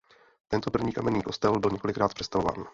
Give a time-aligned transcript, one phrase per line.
[0.47, 2.65] Tento první kamenný kostel byl několikrát přestavován.